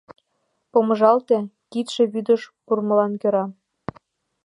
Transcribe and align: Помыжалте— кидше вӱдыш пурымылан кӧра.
Помыжалте— 0.71 1.37
кидше 1.71 2.03
вӱдыш 2.13 2.41
пурымылан 2.65 3.13
кӧра. 3.21 3.45